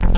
[0.00, 0.16] Good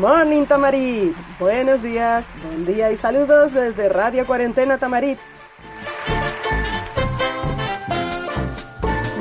[0.00, 1.14] morning, Tamarit.
[1.38, 5.18] Buenos días, buen día y saludos desde Radio Cuarentena Tamarit.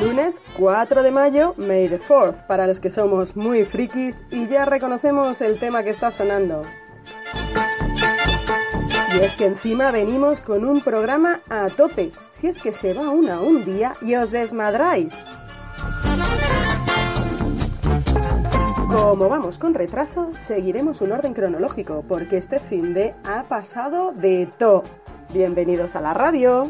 [0.00, 4.64] Lunes 4 de mayo, May the 4th, para los que somos muy frikis y ya
[4.64, 6.62] reconocemos el tema que está sonando.
[9.14, 13.08] Y es que encima venimos con un programa a tope, si es que se va
[13.08, 15.14] una un día y os desmadráis.
[18.88, 24.48] Como vamos con retraso, seguiremos un orden cronológico, porque este fin de ha pasado de
[24.58, 24.82] todo.
[25.30, 26.62] Bienvenidos a la radio.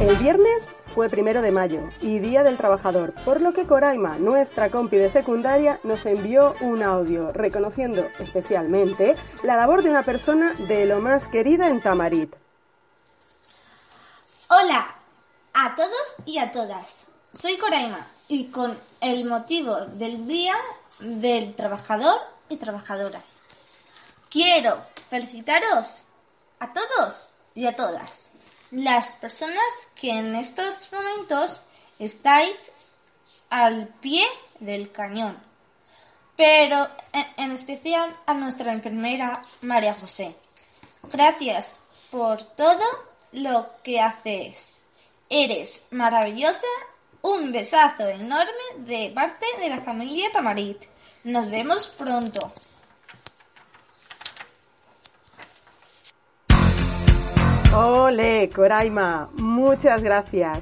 [0.00, 4.70] El viernes fue primero de mayo y Día del Trabajador, por lo que Coraima, nuestra
[4.70, 10.84] compi de secundaria, nos envió un audio reconociendo especialmente la labor de una persona de
[10.86, 12.34] lo más querida en Tamarit.
[14.48, 14.96] Hola
[15.54, 17.06] a todos y a todas.
[17.32, 20.56] Soy Coraima y con el motivo del Día
[21.00, 22.18] del Trabajador
[22.50, 23.22] y Trabajadora.
[24.28, 26.02] Quiero felicitaros
[26.58, 28.31] a todos y a todas
[28.72, 29.62] las personas
[29.94, 31.60] que en estos momentos
[31.98, 32.72] estáis
[33.50, 34.24] al pie
[34.60, 35.38] del cañón,
[36.36, 36.88] pero
[37.36, 40.34] en, especial a nuestra enfermera María José.
[41.02, 42.84] Gracias por todo
[43.32, 44.80] lo que haces.
[45.28, 46.66] Eres maravillosa.
[47.20, 50.82] Un besazo enorme de parte de la familia Tamarit.
[51.22, 52.52] Nos vemos pronto.
[57.74, 60.58] Ole, Coraima, muchas gracias.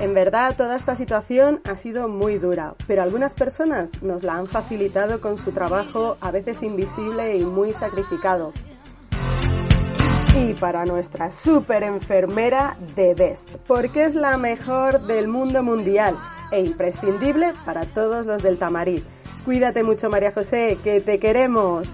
[0.00, 4.46] En verdad, toda esta situación ha sido muy dura, pero algunas personas nos la han
[4.46, 8.52] facilitado con su trabajo, a veces invisible y muy sacrificado.
[10.36, 16.16] Y para nuestra super enfermera de Best, porque es la mejor del mundo mundial
[16.50, 19.04] e imprescindible para todos los del Tamarit.
[19.46, 21.88] Cuídate mucho, María José, que te queremos.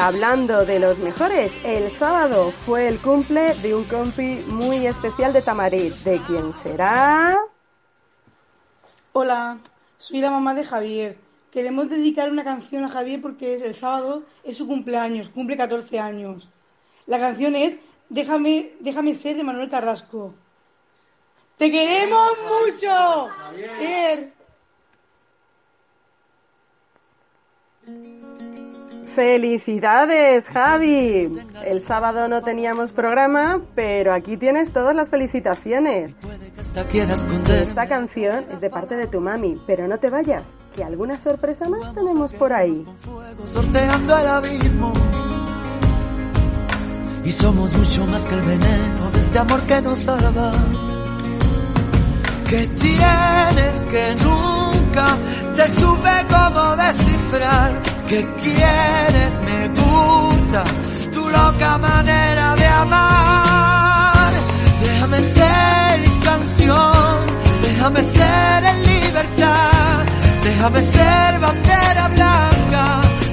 [0.00, 5.42] Hablando de los mejores, el sábado fue el cumple de un compi muy especial de
[5.42, 5.92] Tamarit.
[5.96, 7.36] ¿De quién será?
[9.12, 9.58] Hola,
[9.98, 11.18] soy la mamá de Javier.
[11.50, 16.48] Queremos dedicar una canción a Javier porque el sábado es su cumpleaños, cumple 14 años.
[17.06, 17.78] La canción es
[18.08, 20.34] Déjame, déjame ser de Manuel Carrasco.
[21.56, 23.28] ¡Te queremos mucho!
[23.28, 24.32] Javier.
[29.20, 31.30] Felicidades, Javi.
[31.66, 36.16] El sábado no teníamos programa, pero aquí tienes todas las felicitaciones.
[37.50, 41.68] Esta canción es de parte de tu mami, pero no te vayas, que alguna sorpresa
[41.68, 42.82] más tenemos por ahí.
[43.44, 44.94] Sorteando el abismo.
[47.22, 50.52] Y somos mucho más que el veneno de este amor que nos salva.
[52.48, 55.09] Que tienes que nunca
[58.10, 60.64] que quieres me gusta,
[61.12, 64.32] tu loca manera de amar.
[64.82, 67.26] Déjame ser canción,
[67.62, 70.04] déjame ser en libertad,
[70.42, 72.84] déjame ser bandera blanca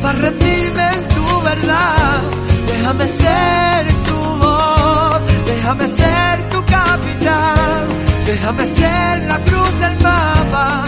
[0.03, 2.21] para rendirme en tu verdad.
[2.67, 7.87] Déjame ser tu voz, déjame ser tu capital,
[8.27, 10.86] déjame ser la cruz del mapa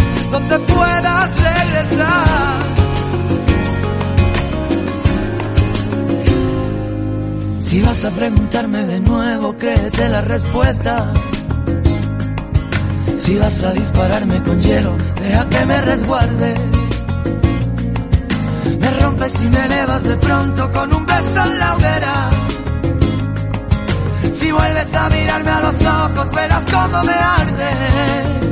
[8.01, 11.11] vas a preguntarme de nuevo, créete la respuesta.
[13.17, 16.55] Si vas a dispararme con hielo, deja que me resguarde.
[18.79, 22.29] Me rompes y me elevas de pronto con un beso en la hoguera.
[24.31, 28.48] Si vuelves a mirarme a los ojos, verás cómo me arde.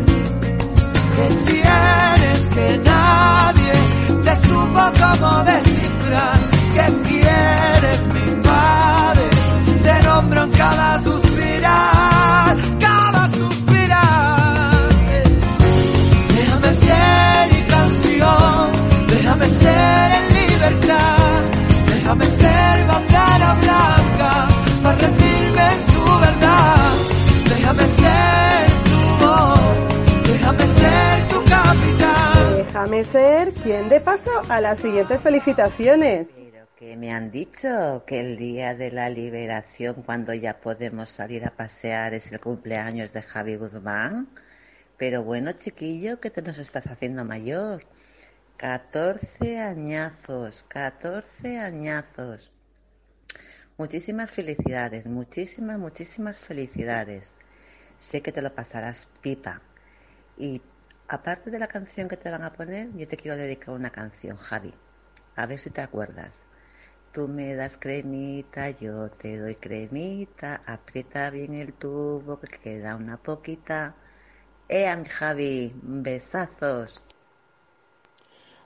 [32.78, 36.36] Déjame ser quien dé paso a las siguientes felicitaciones.
[36.36, 41.44] Pero que me han dicho que el día de la liberación, cuando ya podemos salir
[41.44, 44.28] a pasear, es el cumpleaños de Javi Guzmán.
[44.96, 47.82] Pero bueno, chiquillo, que te nos estás haciendo mayor.
[48.58, 52.52] 14 añazos, 14 añazos.
[53.80, 57.34] Muchísimas felicidades, muchísimas, muchísimas felicidades.
[57.98, 59.64] Sé que te lo pasarás pipa.
[60.38, 60.62] Y
[61.08, 64.38] aparte de la canción que te van a poner, yo te quiero dedicar una canción,
[64.38, 64.74] Javi.
[65.36, 66.44] A ver si te acuerdas.
[67.12, 73.18] Tú me das cremita, yo te doy cremita, aprieta bien el tubo que queda una
[73.18, 73.96] poquita.
[74.68, 75.74] ¡Ea, mi Javi!
[75.82, 77.02] ¡Besazos!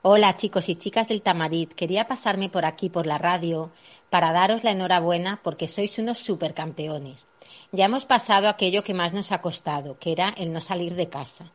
[0.04, 3.72] Hola chicos y chicas del Tamarit, quería pasarme por aquí por la radio
[4.10, 7.28] para daros la enhorabuena porque sois unos supercampeones.
[7.72, 11.10] Ya hemos pasado aquello que más nos ha costado, que era el no salir de
[11.10, 11.52] casa.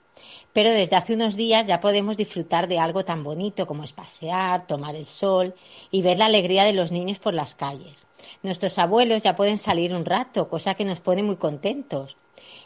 [0.52, 4.66] Pero desde hace unos días ya podemos disfrutar de algo tan bonito como es pasear,
[4.66, 5.54] tomar el sol
[5.90, 8.06] y ver la alegría de los niños por las calles.
[8.42, 12.16] Nuestros abuelos ya pueden salir un rato, cosa que nos pone muy contentos.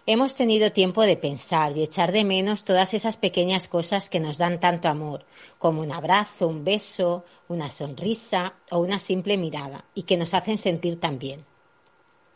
[0.07, 4.39] Hemos tenido tiempo de pensar y echar de menos todas esas pequeñas cosas que nos
[4.39, 5.25] dan tanto amor,
[5.59, 10.59] como un abrazo, un beso, una sonrisa o una simple mirada, y que nos hacen
[10.59, 11.50] sentir tan bien.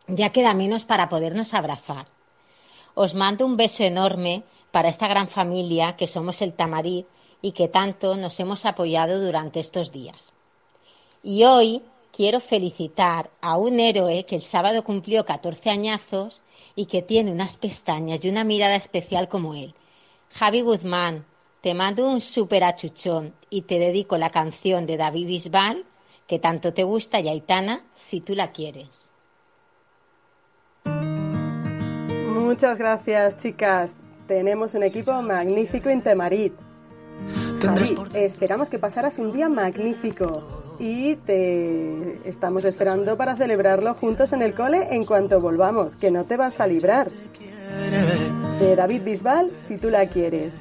[0.07, 2.07] Ya queda menos para podernos abrazar.
[2.95, 7.07] Os mando un beso enorme para esta gran familia que somos el Tamarí
[7.43, 10.33] y que tanto nos hemos apoyado durante estos días.
[11.23, 16.43] Y hoy quiero felicitar a un héroe que el sábado cumplió 14 añazos
[16.77, 19.75] y que tiene unas pestañas y una mirada especial como él.
[20.31, 21.25] Javi Guzmán,
[21.61, 25.85] te mando un súper achuchón y te dedico la canción de David Bisbal
[26.27, 29.11] que tanto te gusta y Aitana, si tú la quieres.
[32.55, 33.91] Muchas gracias, chicas.
[34.29, 36.53] Tenemos un equipo magnífico en Temarit.
[37.61, 44.43] Javi, esperamos que pasaras un día magnífico y te estamos esperando para celebrarlo juntos en
[44.43, 47.11] el cole en cuanto volvamos, que no te vas a librar.
[48.61, 50.57] De David Bisbal, si tú la quieres.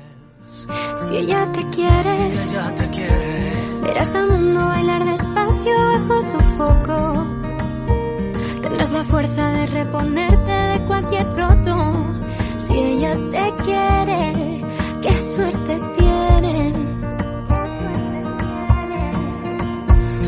[0.48, 3.51] Si ella te quiere, Si ella te quiere,
[3.84, 7.42] verás al mundo bailar despacio bajo su foco.
[8.74, 11.75] Tendrás la fuerza de reponerte de cualquier roto.
[12.58, 14.62] Si ella te quiere,
[15.00, 16.74] qué suerte tienes.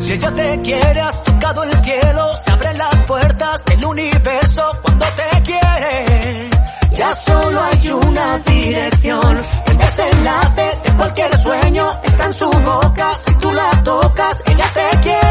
[0.00, 5.06] Si ella te quiere, has tocado el cielo, se abren las puertas del universo cuando
[5.06, 6.48] te quiere.
[6.92, 13.12] Ya solo hay una dirección, el desenlace de cualquier sueño está en su boca.
[13.24, 15.26] Si tú la tocas, ella te quiere.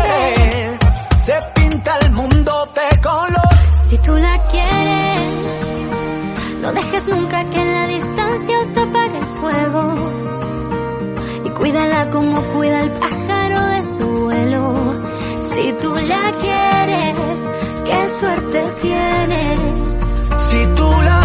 [1.86, 3.50] Pinta el mundo de color.
[3.84, 5.62] Si tú la quieres,
[6.62, 9.94] no dejes nunca que en la distancia se apague el fuego.
[11.46, 14.74] Y cuídala como cuida el pájaro de su vuelo.
[15.54, 17.18] Si tú la quieres,
[17.86, 19.60] qué suerte tienes.
[20.40, 21.25] Si tú la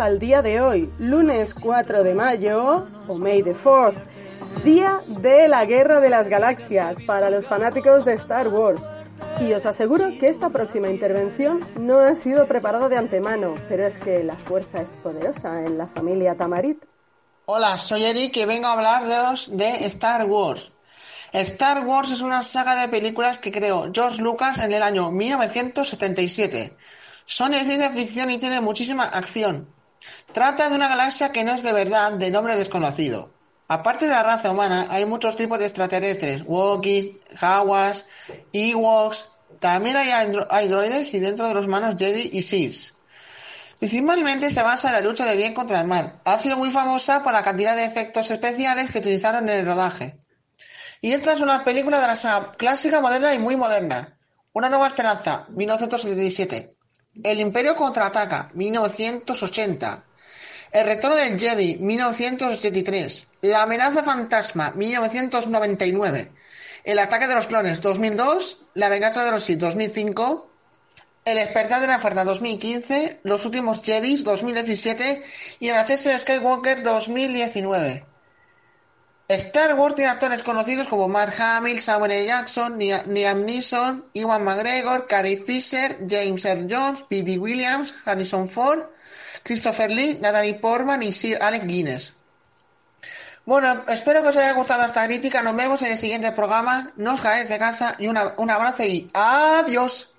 [0.00, 4.02] al día de hoy, lunes 4 de mayo, o May the 4th,
[4.64, 8.88] día de la Guerra de las Galaxias para los fanáticos de Star Wars.
[9.40, 14.00] Y os aseguro que esta próxima intervención no ha sido preparada de antemano, pero es
[14.00, 16.82] que la fuerza es poderosa en la familia Tamarit.
[17.44, 20.72] Hola, soy Eric y vengo a hablaros de Star Wars.
[21.32, 26.74] Star Wars es una saga de películas que creó George Lucas en el año 1977.
[27.26, 29.68] Son de ciencia ficción y tienen muchísima acción.
[30.32, 33.32] Trata de una galaxia que no es de verdad de nombre desconocido.
[33.68, 38.06] Aparte de la raza humana, hay muchos tipos de extraterrestres, Wookiees, Jawas,
[38.52, 39.28] Ewoks.
[39.60, 42.94] También hay androides y dentro de los humanos Jedi y Sith.
[43.78, 46.20] Principalmente se basa en la lucha del bien contra el mal.
[46.24, 50.18] Ha sido muy famosa por la cantidad de efectos especiales que utilizaron en el rodaje.
[51.00, 54.18] Y esta es una película de la saga clásica, moderna y muy moderna.
[54.52, 56.74] Una nueva esperanza, 1977.
[57.22, 60.04] El Imperio contraataca, 1980.
[60.72, 63.26] El retorno del Jedi, 1983.
[63.42, 66.30] La amenaza fantasma, 1999.
[66.84, 68.64] El ataque de los clones, 2002.
[68.74, 70.50] La venganza de los Sith, 2005.
[71.24, 73.20] El despertar de la fuerza, 2015.
[73.24, 75.24] Los últimos Jedi, 2017.
[75.58, 78.06] Y el acceso de Skywalker, 2019.
[79.34, 82.26] Star Wars tiene actores conocidos como Mark Hamill, Samuel L.
[82.26, 87.38] Jackson, Liam Neeson, Iwan McGregor, Carrie Fisher, James Earl Jones, P.D.
[87.38, 88.80] Williams, Harrison Ford,
[89.44, 92.12] Christopher Lee, Natalie Portman y Sir Alec Guinness.
[93.46, 95.42] Bueno, espero que os haya gustado esta crítica.
[95.42, 96.90] Nos vemos en el siguiente programa.
[96.96, 100.12] No os caéis de casa y un abrazo y adiós.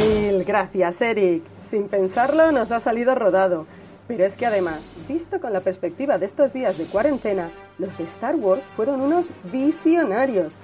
[0.00, 1.44] Mil gracias, Eric.
[1.70, 3.77] Sin pensarlo, nos ha salido rodado.
[4.08, 8.04] Pero es que además, visto con la perspectiva de estos días de cuarentena, los de
[8.04, 10.54] Star Wars fueron unos visionarios.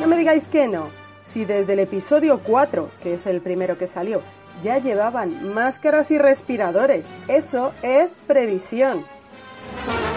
[0.00, 0.88] No me digáis que no.
[1.24, 4.20] Si desde el episodio 4, que es el primero que salió,
[4.64, 9.04] ya llevaban máscaras y respiradores, eso es previsión.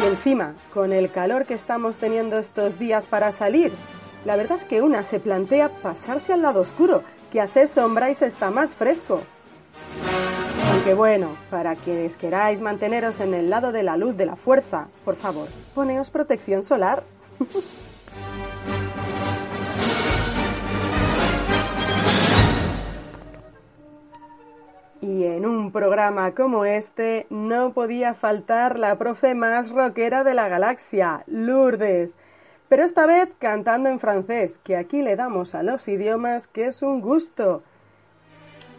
[0.04, 3.72] Y encima, con el calor que estamos teniendo estos días para salir,
[4.26, 8.16] la verdad es que una se plantea pasarse al lado oscuro, que hace sombra y
[8.16, 9.22] se está más fresco.
[10.84, 14.90] Aunque bueno, para quienes queráis manteneros en el lado de la luz de la fuerza,
[15.06, 17.04] por favor, poneos protección solar.
[25.00, 30.50] Y en un programa como este no podía faltar la profe más rockera de la
[30.50, 32.18] galaxia, Lourdes.
[32.68, 36.82] Pero esta vez cantando en francés, que aquí le damos a los idiomas, que es
[36.82, 37.64] un gusto.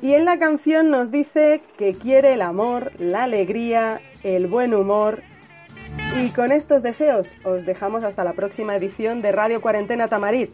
[0.04, 5.22] Y en la canción nos dice que quiere el amor, la alegría, el buen humor.
[6.20, 10.50] Y con estos deseos os dejamos hasta la próxima edición de Radio Cuarentena Tamarit.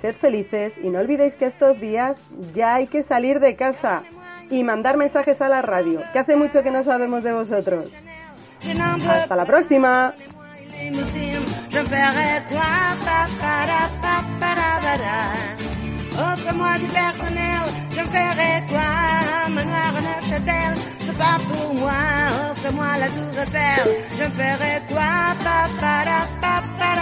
[0.00, 2.16] Sed felices y no olvidéis que estos días
[2.54, 4.04] ya hay que salir de casa
[4.48, 7.94] y mandar mensajes a la radio, que hace mucho que no sabemos de vosotros.
[9.06, 10.14] Hasta la próxima.
[17.94, 18.90] Je ferai quoi
[19.54, 20.74] Manoir Neuchâtel,
[21.04, 22.02] c'est pas pour moi.
[22.50, 23.86] Offre-moi la tour Eiffel,
[24.18, 25.12] je ferai quoi
[25.44, 25.94] pa, pa,
[26.40, 26.94] pa, pa,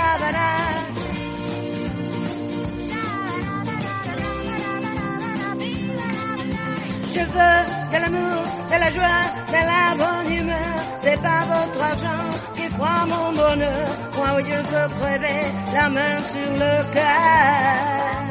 [7.15, 7.59] Je veux
[7.93, 9.23] de l'amour, de la joie,
[9.55, 10.77] de la bonne humeur.
[10.99, 12.25] C'est pas votre argent
[12.57, 13.89] qui fera mon bonheur.
[14.17, 15.43] Moi, je veux crever
[15.75, 18.22] la main sur le cœur.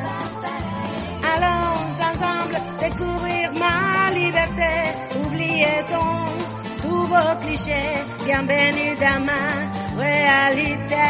[7.52, 8.00] Clichés.
[8.26, 9.44] Bienvenue dans ma
[10.02, 11.08] réalité.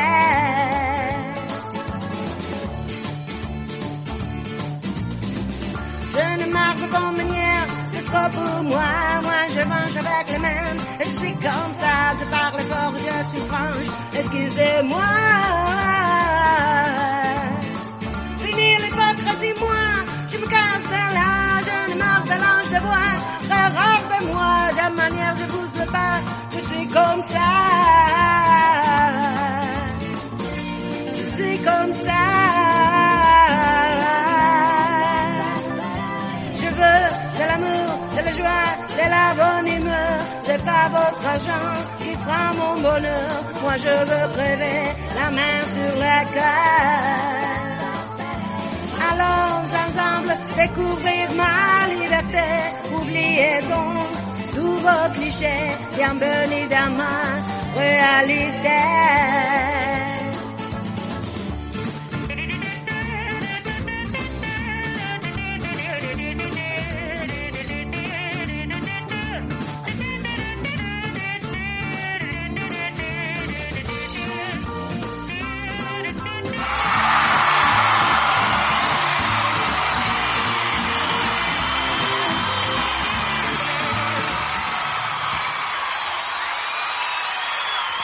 [6.16, 8.92] Je ne marche pas manière, c'est trop pour moi.
[9.22, 10.78] Moi, je mange avec les mains.
[11.00, 13.90] Et je suis comme ça, je parle fort, je suis franche.
[14.20, 15.12] Excusez-moi.
[18.44, 19.84] Fini l'hypocrisie, moi.
[20.32, 21.32] Je me casse de là,
[21.68, 23.12] je ne marche de l'ange de bois.
[23.52, 25.51] Regarde-moi, de manière, je
[25.86, 26.22] pas.
[26.52, 27.50] Je suis comme ça.
[31.16, 32.22] Je suis comme ça.
[37.40, 38.68] de l'amour, de la joie,
[39.00, 40.18] de la bonne humeur.
[40.42, 43.34] C'est pas votre argent qui fera mon bonheur.
[43.62, 44.84] Moi je veux crever
[45.20, 47.52] la main sur le cœur.
[49.10, 52.50] Allons ensemble découvrir ma liberté.
[52.98, 54.11] Oubliez donc
[54.82, 56.90] nouveaux clichés, bien bonnets d'un
[57.76, 59.41] réalité.